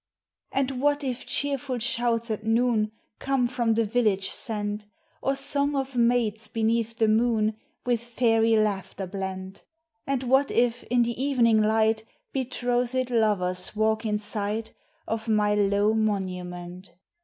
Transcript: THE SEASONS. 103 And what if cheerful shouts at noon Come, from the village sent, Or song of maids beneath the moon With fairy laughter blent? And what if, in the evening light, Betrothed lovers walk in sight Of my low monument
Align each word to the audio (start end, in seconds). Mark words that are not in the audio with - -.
THE 0.51 0.55
SEASONS. 0.63 0.71
103 0.71 0.75
And 0.79 0.83
what 0.83 1.03
if 1.03 1.25
cheerful 1.27 1.77
shouts 1.77 2.31
at 2.31 2.43
noon 2.43 2.91
Come, 3.19 3.47
from 3.47 3.75
the 3.75 3.85
village 3.85 4.31
sent, 4.31 4.87
Or 5.21 5.35
song 5.35 5.75
of 5.75 5.95
maids 5.95 6.47
beneath 6.47 6.97
the 6.97 7.07
moon 7.07 7.55
With 7.85 8.01
fairy 8.01 8.57
laughter 8.57 9.05
blent? 9.05 9.61
And 10.07 10.23
what 10.23 10.49
if, 10.49 10.81
in 10.85 11.03
the 11.03 11.23
evening 11.23 11.61
light, 11.61 12.03
Betrothed 12.33 13.11
lovers 13.11 13.75
walk 13.75 14.03
in 14.03 14.17
sight 14.17 14.73
Of 15.07 15.29
my 15.29 15.53
low 15.53 15.93
monument 15.93 16.93